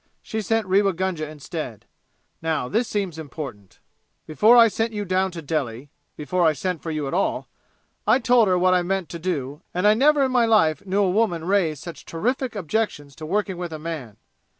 She 0.23 0.41
sent 0.41 0.65
Rewa 0.65 0.93
Gunga 0.93 1.29
instead. 1.29 1.85
Now, 2.41 2.67
this 2.67 2.87
seems 2.87 3.19
important: 3.19 3.79
"Before 4.25 4.57
I 4.57 4.67
sent 4.67 4.93
you 4.93 5.05
down 5.05 5.29
to 5.29 5.43
Delhi 5.43 5.91
before 6.17 6.43
I 6.43 6.53
sent 6.53 6.81
for 6.81 6.89
you 6.89 7.07
at 7.07 7.13
all 7.13 7.47
I 8.07 8.17
told 8.17 8.47
her 8.47 8.57
what 8.57 8.73
I 8.73 8.81
meant 8.81 9.09
to 9.09 9.19
do, 9.19 9.61
and 9.75 9.85
I 9.85 9.93
never 9.93 10.23
in 10.25 10.31
my 10.31 10.47
life 10.47 10.83
knew 10.87 11.03
a 11.03 11.09
woman 11.11 11.45
raise 11.45 11.79
such 11.81 12.03
terrific 12.03 12.55
objections 12.55 13.15
to 13.17 13.27
working 13.27 13.57
with 13.57 13.71
a 13.71 13.77
man. 13.77 14.17